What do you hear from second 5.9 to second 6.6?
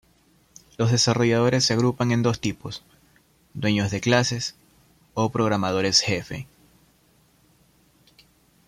jefe".